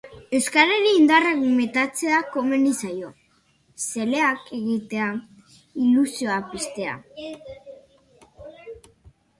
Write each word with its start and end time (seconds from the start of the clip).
Euskarari 0.37 0.93
indarrak 0.99 1.41
metatzea 1.57 2.21
komeni 2.37 2.71
zaio, 2.87 3.11
zaleak 3.91 4.49
egitea, 4.61 5.11
ilusioa 5.85 6.41
piztea. 6.55 6.99